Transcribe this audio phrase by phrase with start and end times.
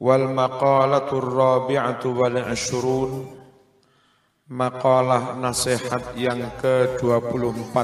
[0.00, 3.32] wal maqalatur rabi'atu wal ashrun
[4.46, 7.76] maqalah nasihat yang ke-24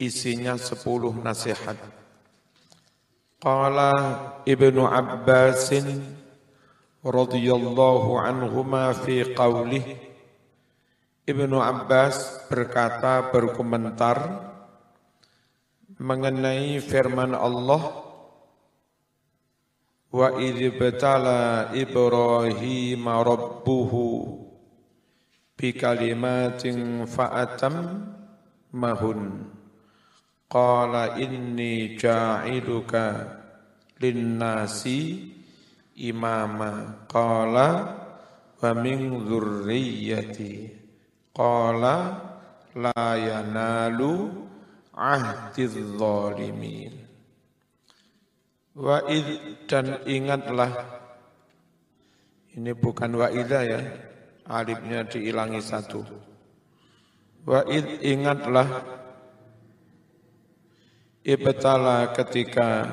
[0.00, 1.78] isinya 10 nasihat.
[3.38, 3.92] Qala
[4.48, 6.00] ibnu abbasin
[7.04, 10.14] radhiyallahu anhuma fi qawlihi
[11.24, 14.44] Ibnu Abbas berkata berkomentar
[15.96, 18.03] mengenai firman Allah
[20.14, 24.06] Wa idh batala Ibrahim rabbuhu
[25.58, 27.74] bi kalimatin fa'atam
[28.70, 29.50] mahun.
[30.46, 33.26] Qala inni ja'iluka
[33.98, 35.34] linnasi
[35.98, 37.10] imama.
[37.10, 37.68] Qala
[38.62, 40.70] wa min dzurriyyati
[41.34, 41.94] qala
[42.78, 44.30] la yanalu
[44.94, 47.03] ahdiz zalimin
[48.74, 49.06] Wa
[49.70, 50.98] dan ingatlah.
[52.58, 53.80] Ini bukan wa ya,
[54.50, 56.02] alifnya diilangi satu.
[57.46, 57.62] Wa
[58.02, 58.98] ingatlah.
[61.24, 62.84] Ibtala ketika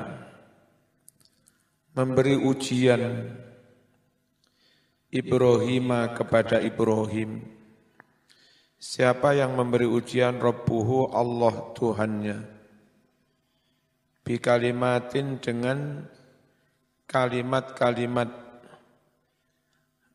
[1.92, 3.28] memberi ujian
[5.12, 7.44] Ibrahim kepada Ibrahim.
[8.80, 10.40] Siapa yang memberi ujian?
[10.40, 12.51] Rabbuhu Allah Tuhannya
[14.22, 16.06] bikalimatin dengan
[17.10, 18.30] kalimat-kalimat.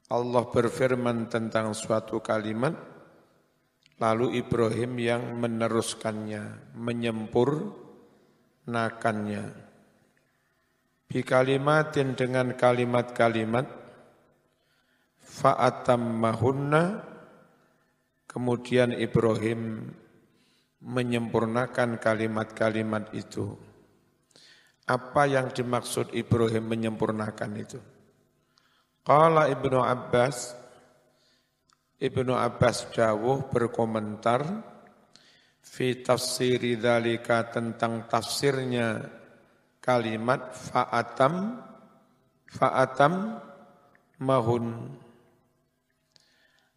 [0.08, 2.72] Allah berfirman tentang suatu kalimat
[4.00, 9.68] lalu Ibrahim yang meneruskannya menyempurnakannya.
[11.08, 13.68] Bikalimatin dengan kalimat-kalimat
[16.24, 17.04] mahunna
[18.28, 19.92] kemudian Ibrahim
[20.84, 23.67] menyempurnakan kalimat-kalimat itu
[24.88, 27.80] apa yang dimaksud Ibrahim menyempurnakan itu?
[29.04, 30.68] Qala Ibnu Abbas
[31.98, 34.46] Ibnu Abbas dawuh berkomentar
[35.66, 39.02] fi tafsiri dzalika tentang tafsirnya
[39.82, 41.58] kalimat fa'atam
[42.54, 43.14] fa'atam
[44.22, 44.94] mahun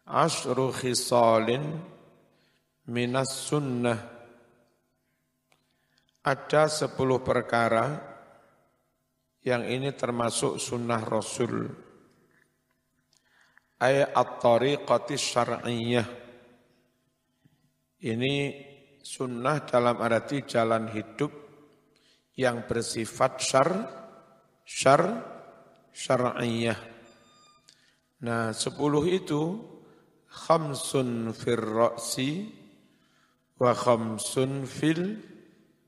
[0.09, 1.69] asru khisalin
[2.89, 4.20] minas sunnah
[6.21, 7.97] ada sepuluh perkara
[9.41, 11.65] yang ini termasuk sunnah Rasul.
[13.81, 16.07] Ayat at-tariqati syar'iyyah.
[18.05, 18.33] Ini
[19.01, 21.33] sunnah dalam arti jalan hidup
[22.37, 23.69] yang bersifat syar,
[24.61, 25.01] syar,
[25.89, 26.77] syar'iyyah.
[28.21, 29.57] Nah, sepuluh itu
[30.29, 32.53] khamsun fir ra'si
[33.57, 35.30] wa khamsun fil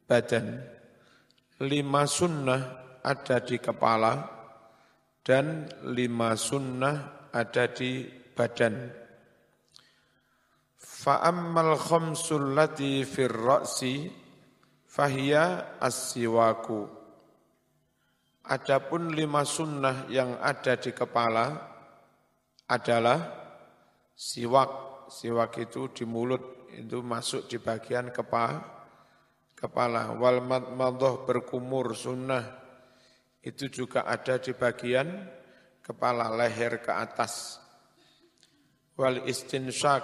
[0.07, 0.59] badan.
[1.63, 2.61] Lima sunnah
[3.03, 4.13] ada di kepala
[5.23, 8.91] dan lima sunnah ada di badan.
[10.79, 14.07] Fa'ammal khamsul lati fir ra'si
[14.87, 16.87] fahiya as-siwaku.
[18.43, 21.47] Adapun lima sunnah yang ada di kepala
[22.67, 23.19] adalah
[24.15, 24.91] siwak.
[25.07, 28.82] Siwak itu di mulut, itu masuk di bagian kepala
[29.63, 30.11] kepala.
[30.19, 32.43] Wal madmadah berkumur sunnah.
[33.39, 35.07] Itu juga ada di bagian
[35.79, 37.63] kepala leher ke atas.
[38.99, 40.03] Wal istinsyak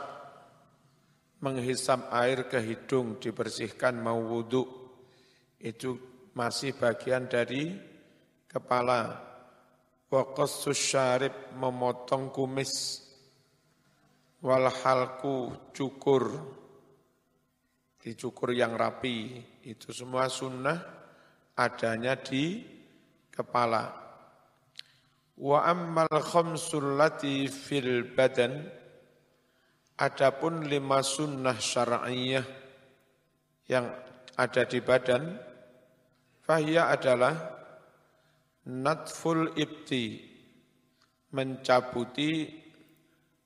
[1.44, 4.64] menghisap air ke hidung dibersihkan mau wudhu
[5.60, 5.96] itu
[6.36, 7.76] masih bagian dari
[8.48, 9.28] kepala.
[10.08, 10.24] Wa
[10.72, 13.04] syarib memotong kumis.
[14.40, 16.32] Wal halku cukur
[18.00, 20.80] dicukur yang rapi, itu semua sunnah
[21.60, 22.64] adanya di
[23.28, 23.92] kepala.
[25.40, 27.00] Wa ammal khamsul
[27.52, 28.68] fil badan,
[30.00, 32.48] adapun lima sunnah syar'iyah
[33.68, 33.88] yang
[34.40, 35.36] ada di badan,
[36.44, 37.36] fahya adalah
[38.68, 40.24] natful ibti,
[41.36, 42.48] mencabuti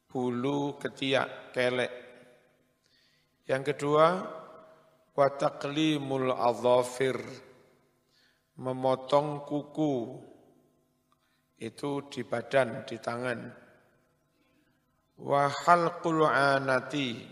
[0.06, 1.94] bulu ketiak, kelek.
[3.50, 4.06] Yang kedua,
[5.14, 7.18] wa taqlimul adzafir
[8.58, 9.94] memotong kuku.
[11.64, 13.40] Itu di badan di tangan.
[15.22, 17.32] Wa halqul anati.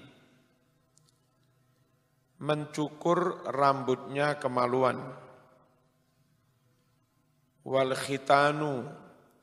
[2.42, 4.98] Mencukur rambutnya kemaluan.
[7.68, 8.88] Wal khitanu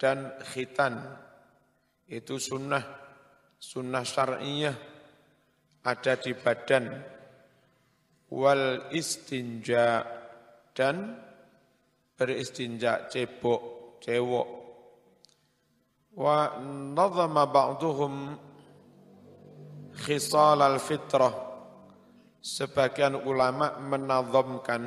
[0.00, 0.99] dan khitan.
[2.08, 2.82] Itu sunnah.
[3.58, 4.76] Sunnah syar'iyah
[5.85, 7.18] ada di badan
[8.33, 10.05] wal istinja
[10.77, 11.17] dan
[12.19, 14.59] beristinja cebok cewok
[16.19, 18.35] Wa nazama ba'duhum
[20.03, 21.47] khisal al-fitrah.
[22.43, 24.83] Sebagian ulama menazamkan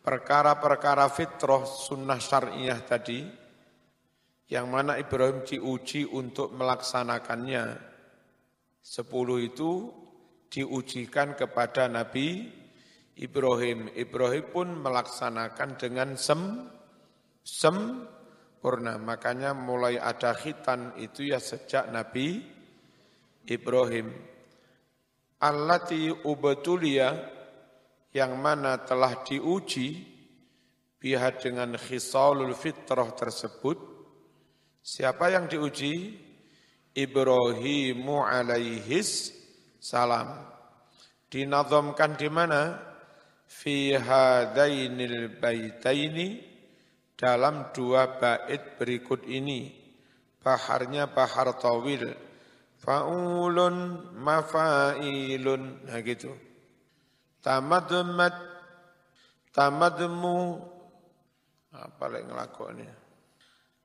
[0.00, 3.20] perkara-perkara fitrah sunnah syariah tadi,
[4.48, 7.64] yang mana Ibrahim diuji untuk melaksanakannya.
[8.80, 9.92] Sepuluh itu
[10.52, 12.44] diujikan kepada Nabi
[13.16, 13.88] Ibrahim.
[13.96, 16.68] Ibrahim pun melaksanakan dengan sem,
[17.40, 19.00] sempurna.
[19.00, 22.44] Makanya mulai ada khitan itu ya sejak Nabi
[23.48, 24.12] Ibrahim.
[25.40, 27.16] Allati ubatulia
[28.12, 30.04] yang mana telah diuji
[31.00, 33.80] pihak dengan khisalul fitrah tersebut.
[34.84, 36.28] Siapa yang diuji?
[36.92, 39.41] Ibrahimu alaihis
[39.82, 40.38] salam.
[41.26, 42.78] Dinazamkan di mana?
[43.50, 46.38] Fi hadainil baitaini
[47.18, 49.74] dalam dua bait berikut ini.
[50.38, 52.14] Baharnya bahar tawil.
[52.78, 55.82] Fa'ulun mafailun.
[55.82, 56.30] Nah gitu.
[57.42, 58.38] Tamadmat
[59.50, 60.62] tamadmu
[61.74, 62.86] apa lagi ngelakoni?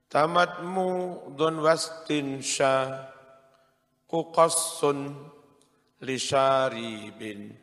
[0.07, 0.89] Tamadmu
[1.33, 3.09] don wastin syah
[4.05, 5.36] kuqassun
[6.01, 7.57] lisharibin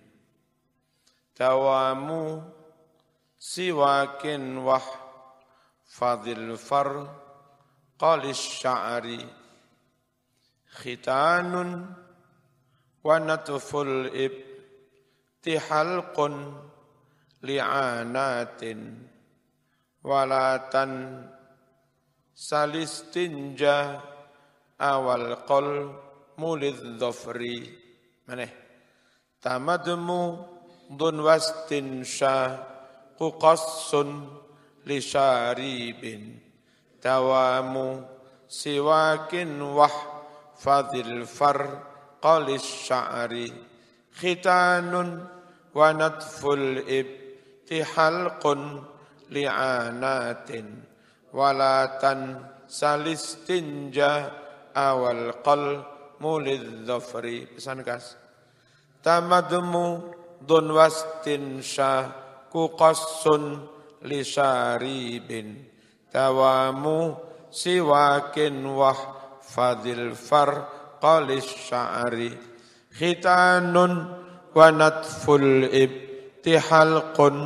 [1.39, 2.43] tawamu
[3.39, 4.83] siwakin wah
[5.87, 7.07] fadil far
[7.95, 9.23] qalis sya'ri
[10.83, 11.87] khitanun
[13.07, 16.35] wa natful ibtihalqun
[17.47, 18.99] li'anatin
[20.03, 21.23] walatan
[22.35, 24.03] salistinja
[24.83, 25.39] awal
[28.25, 28.49] qol mulid dhafri Mana?
[29.41, 30.23] Tamadmu
[30.97, 32.57] dun wastin syah
[33.19, 34.29] qassun
[34.89, 36.41] li syaribin.
[37.01, 38.01] Tawamu
[38.49, 39.97] siwakin wah
[40.57, 41.85] fadil far
[42.25, 43.53] qalis sya'ri.
[44.17, 45.09] Khitanun
[45.75, 45.93] wa
[56.23, 57.47] mulid dhafri.
[57.49, 58.19] Pesan kas.
[59.05, 62.11] Tamadmu dun wastin syah
[62.53, 63.65] kuqassun
[64.07, 65.61] li syaribin.
[66.13, 67.19] Tawamu
[67.51, 69.01] siwakin wah
[69.43, 70.51] fadil far
[71.03, 72.31] qalis sya'ri.
[72.95, 73.93] Khitanun
[74.55, 77.37] wa natful ibtihalqun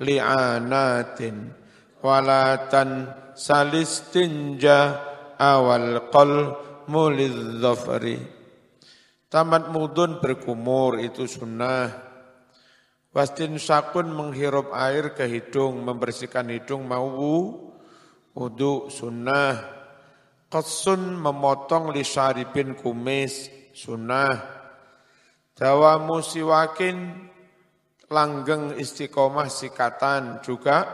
[0.00, 1.52] li'anatin.
[2.00, 4.78] Walatan salistinja
[5.36, 6.32] awal qal
[6.88, 8.18] mulid dhafri.
[9.26, 11.90] Tamat mudun berkumur itu sunnah.
[13.10, 17.10] Wastin sakun menghirup air ke hidung, membersihkan hidung mau
[18.36, 19.76] wudu sunnah.
[20.46, 24.36] Qassun memotong lisaribin kumis sunnah.
[25.56, 27.28] Dawamu siwakin
[28.06, 30.86] langgeng istiqomah sikatan juga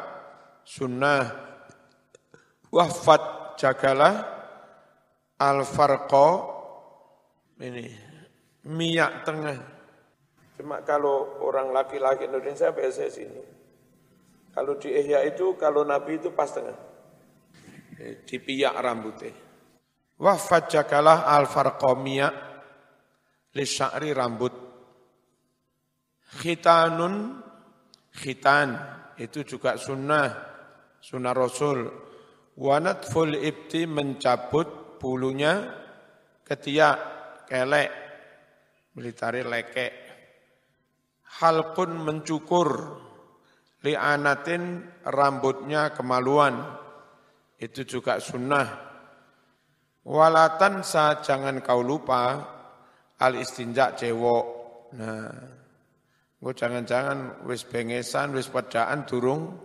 [0.65, 1.29] sunnah.
[2.73, 4.42] Wafat jagalah
[5.43, 6.29] Al-Farqa
[7.63, 7.87] ini
[8.67, 9.59] minyak tengah.
[10.59, 13.43] Cuma kalau orang laki-laki Indonesia biasa sini.
[14.53, 16.77] Kalau di Ihya itu, kalau Nabi itu pas tengah.
[17.99, 19.33] Di piyak rambutnya.
[20.23, 22.35] Wafat jakalah al-farqa miyak
[23.57, 24.55] li sya'ri rambut.
[26.33, 27.43] Khitanun,
[28.13, 28.69] khitan,
[29.19, 30.31] itu juga sunnah,
[31.01, 31.89] sunnah Rasul.
[32.59, 35.67] Wanat full ibti mencabut bulunya
[36.47, 36.99] ketiak,
[37.51, 37.91] kelek,
[38.95, 39.93] militari lekek.
[41.43, 42.71] Halkun mencukur,
[43.83, 46.55] li'anatin rambutnya kemaluan,
[47.59, 48.95] itu juga sunnah.
[50.07, 52.23] Walatan sa jangan kau lupa,
[53.19, 54.45] al istinja cewok.
[54.99, 55.31] Nah,
[56.39, 59.59] gue jangan-jangan wis bengesan, wis padaan durung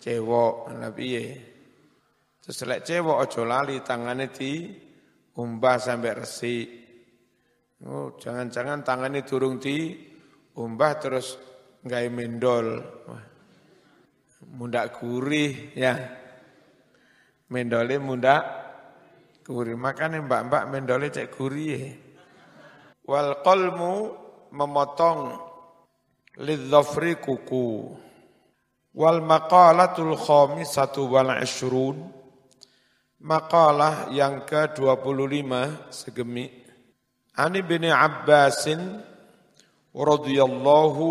[0.00, 0.76] cewok.
[0.76, 1.56] Nah, piye?
[2.48, 4.72] Terus lek cewek ojo lali tangannya di
[5.36, 6.68] umbah sampai resik.
[7.84, 9.92] Oh, jangan-jangan tangannya turung di
[10.56, 11.36] umbah terus
[11.84, 12.80] nggak mendol.
[13.04, 13.24] Wah,
[14.48, 15.92] mundak gurih ya.
[17.52, 18.42] Mendolnya mundak
[19.44, 19.76] gurih.
[19.76, 22.00] Makanya mbak-mbak mendolnya cek gurih.
[23.04, 23.92] Wal kolmu
[24.56, 25.36] memotong
[26.40, 27.92] lidzafri kuku.
[28.96, 32.16] Wal maqalatul khamisatu wal ishrun
[33.18, 35.50] Makalah yang ke-25
[35.90, 36.46] segemi.
[37.34, 39.02] Ani bin Abbasin
[39.90, 41.06] radhiyallahu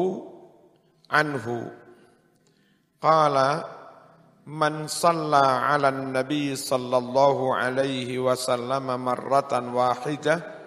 [1.11, 1.67] anhu.
[3.03, 3.67] Qala
[4.47, 10.57] man salla ala nabi sallallahu alaihi wasallam marratan wahidah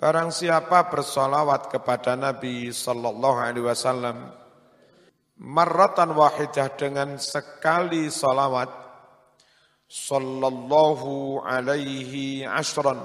[0.00, 4.32] Barang siapa bersolawat kepada Nabi sallallahu alaihi wasallam
[5.36, 8.79] marratan wahidah dengan sekali solawat
[9.90, 13.02] sallallahu alaihi ashran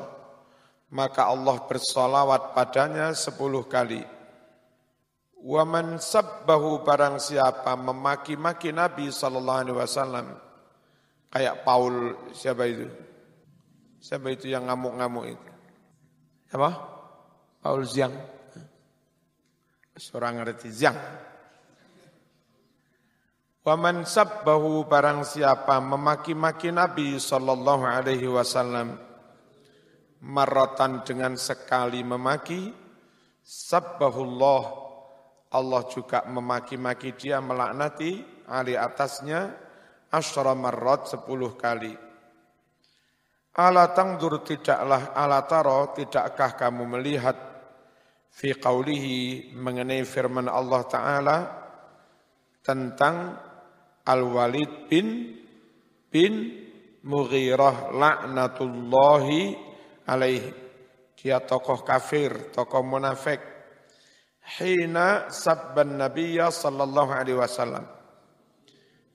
[0.94, 4.06] maka Allah bersolawat padanya sepuluh kali
[5.46, 10.28] Waman sabbahu barang siapa memaki-maki Nabi sallallahu alaihi wasallam
[11.30, 12.90] kayak Paul siapa itu?
[14.02, 15.50] Siapa itu yang ngamuk-ngamuk itu?
[16.50, 16.70] Siapa?
[17.62, 18.18] Paul Ziang.
[19.94, 20.98] Seorang ngerti Ziang.
[23.66, 28.94] Waman sabbahu barang siapa memaki-maki Nabi sallallahu alaihi wasallam
[30.22, 32.70] maratan dengan sekali memaki
[33.42, 34.64] sabbahullah
[35.50, 39.50] Allah juga memaki-maki dia melaknati ali atasnya
[40.14, 41.98] asyara marrat sepuluh kali.
[43.58, 47.34] Ala tangdur tidaklah ala taro tidakkah kamu melihat
[48.30, 51.38] fi qawlihi mengenai firman Allah Ta'ala
[52.62, 53.42] tentang
[54.06, 55.36] Al-Walid bin
[56.14, 56.34] bin
[57.06, 59.58] Mughirah laknatullahi
[60.10, 60.54] alaihi.
[61.18, 63.42] Dia tokoh kafir, tokoh munafik
[64.46, 67.86] hina sabban Nabiya sallallahu alaihi wasallam.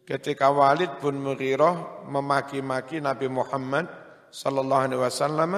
[0.02, 3.86] Ketika Walid bin Mughirah memaki-maki Nabi Muhammad
[4.34, 5.52] sallallahu alaihi wasallam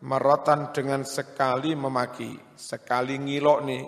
[0.00, 3.84] maratan dengan sekali memaki, sekali ngilok nih.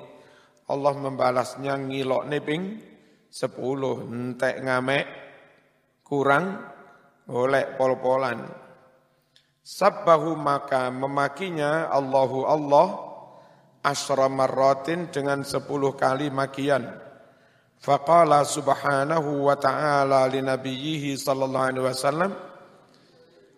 [0.66, 2.62] Allah membalasnya ngilok nih ping
[3.28, 5.06] sepuluh, entek ngamek,
[6.06, 6.62] kurang,
[7.26, 8.47] oleh pol-polan.
[9.66, 12.88] Sabbahu maka memakinya Allahu Allah
[13.83, 16.87] asra marratin dengan sepuluh kali makian.
[17.83, 22.33] Faqala subhanahu wa ta'ala li nabiyyihi sallallahu alaihi wasallam.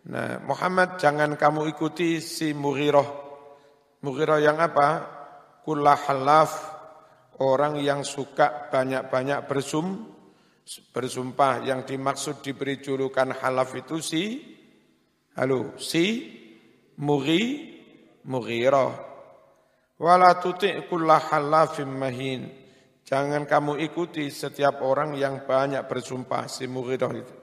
[0.09, 3.05] Nah, Muhammad jangan kamu ikuti si Mughirah.
[4.01, 5.05] Mughirah yang apa?
[5.61, 6.78] Kullah halaf,
[7.43, 10.11] orang yang suka banyak-banyak bersum,
[10.93, 14.23] bersumpah yang dimaksud diberi julukan halaf itu si
[15.39, 16.29] halo si
[17.01, 17.73] Mughi
[18.29, 19.09] Mughirah
[19.99, 22.47] Wala tuti' halafim mahin.
[23.03, 27.35] Jangan kamu ikuti setiap orang yang banyak bersumpah si Mughidah itu.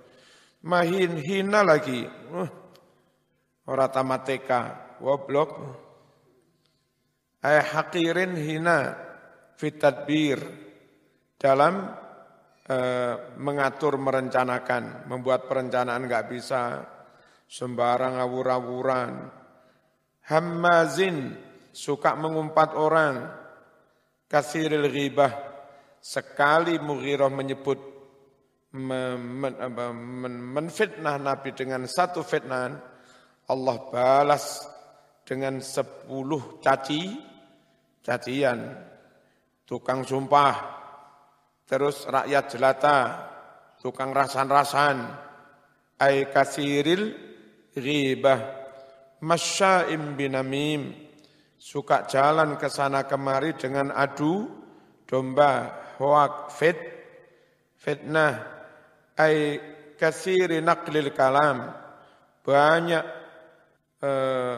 [0.63, 2.07] Mahin hina lagi.
[2.31, 2.47] Uh,
[3.67, 4.49] orang tamat TK,
[5.03, 5.51] woblok.
[7.43, 9.04] Ay hakirin hina
[9.55, 10.39] fitadbir
[11.39, 11.89] dalam
[12.69, 16.83] uh, mengatur merencanakan, membuat perencanaan nggak bisa
[17.47, 19.31] sembarang awur-awuran.
[20.25, 21.37] Hammazin
[21.69, 23.29] suka mengumpat orang,
[24.25, 25.31] kasiril ghibah,
[26.01, 27.93] sekali Mughirah menyebut
[30.55, 32.75] menfitnah Nabi dengan satu fitnah,
[33.45, 34.65] Allah balas
[35.21, 37.13] dengan sepuluh caci,
[38.01, 38.75] cacian,
[39.65, 40.55] tukang sumpah,
[41.65, 42.99] terus rakyat jelata,
[43.81, 44.97] tukang rasan-rasan,
[45.99, 47.11] ay kasiril
[47.73, 48.39] ghibah,
[49.25, 50.93] masya'im binamim,
[51.57, 54.45] suka jalan ke sana kemari dengan adu
[55.09, 56.77] domba, hoak, fit,
[57.81, 58.45] fitnah,
[59.17, 59.57] ay
[59.97, 61.73] kasiri naqlil kalam,
[62.45, 63.05] banyak
[64.05, 64.57] eh,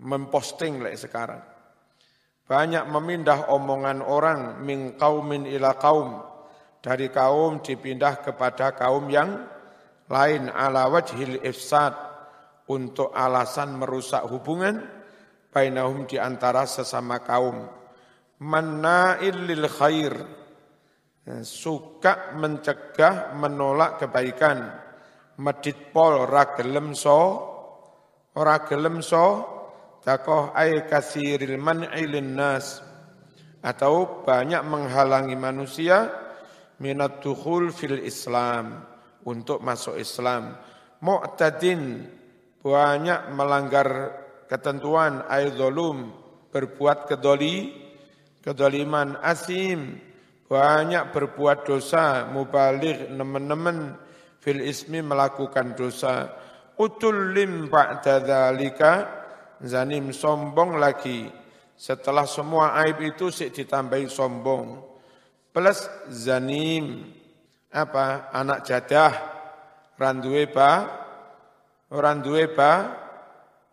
[0.00, 1.38] memposting like sekarang.
[2.50, 6.18] Banyak memindah omongan orang min kaumin ila kaum,
[6.82, 9.46] dari kaum dipindah kepada kaum yang
[10.10, 11.94] lain ala wajhil ifsad
[12.66, 14.82] untuk alasan merusak hubungan
[15.54, 17.70] bainahum di antara sesama kaum.
[18.42, 20.14] Manna'il lil khair.
[21.46, 24.58] Suka mencegah, menolak kebaikan.
[25.38, 27.46] Medit pol ragelem so,
[28.34, 29.59] ragelem so,
[30.04, 32.84] takoh ay kasiril man'ilin nas.
[33.60, 36.08] Atau banyak menghalangi manusia
[36.80, 38.80] minat dukhul fil Islam
[39.28, 40.56] untuk masuk Islam.
[41.04, 42.08] Mu'tadin
[42.64, 43.88] banyak melanggar
[44.48, 46.12] ketentuan aidolum
[46.48, 47.72] berbuat kedoli,
[48.40, 50.00] kedoliman asim,
[50.50, 53.94] banyak berbuat dosa, mubalik nemen-nemen
[54.40, 56.32] fil ismi melakukan dosa.
[56.80, 59.19] Utullim ba'da dzalika
[59.64, 61.28] zanim sombong lagi.
[61.80, 64.84] Setelah semua aib itu sik ditambahi sombong.
[65.50, 67.08] Plus zanim
[67.72, 69.12] apa anak jadah
[69.96, 70.86] randuwe ba
[71.90, 72.72] randuwe ba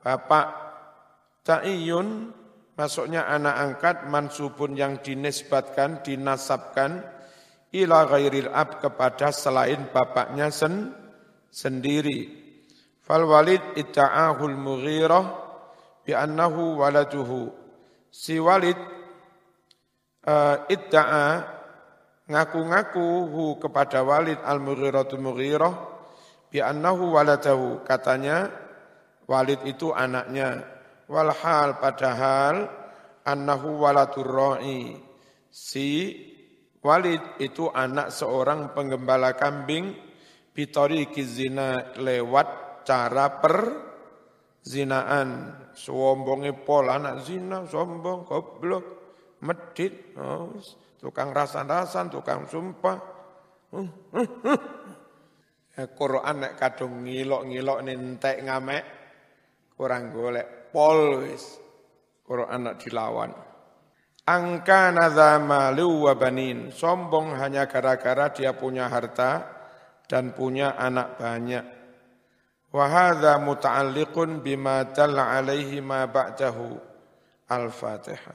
[0.01, 0.67] bapak
[1.47, 2.35] Ta'iyun
[2.75, 7.07] masuknya anak angkat mansubun yang dinisbatkan, dinasabkan
[7.71, 10.91] ila ghairil ab kepada selain bapaknya sen,
[11.47, 12.27] sendiri.
[12.99, 15.46] Fal walid itta'ahul mughirah
[16.07, 17.51] bi annahu waladuhu.
[18.07, 18.79] Si walid
[20.23, 21.43] uh, itta'a
[22.31, 25.75] ngaku-ngaku hu kepada walid al-mughiratul mughirah
[26.47, 27.83] bi annahu waladahu.
[27.83, 28.47] Katanya
[29.27, 30.63] walid itu anaknya.
[31.11, 32.71] Walhal padahal
[33.27, 34.95] annahu waladur ra'i.
[35.51, 36.15] Si
[36.87, 39.91] Walid itu anak seorang penggembala kambing
[40.55, 43.86] bitori kizina lewat cara per
[44.63, 45.53] zinaan.
[45.77, 48.85] Sombongi pol anak zina, sombong, goblok,
[49.45, 50.57] medit, oh,
[50.97, 52.97] tukang rasan-rasan, tukang sumpah.
[53.69, 54.61] Uh, uh, uh.
[55.77, 58.83] Quran nek kadung ngilok-ngilok nentek ngamek,
[59.77, 61.61] kurang golek pol wis.
[62.25, 63.31] Quran nak dilawan.
[64.27, 66.73] Angka nazamalu wa banin.
[66.73, 69.47] Sombong hanya gara-gara dia punya harta
[70.09, 71.76] dan punya anak banyak.
[72.73, 76.77] وهذا متعلق بما دل عليه ما بعده
[77.51, 78.31] الفاتحة.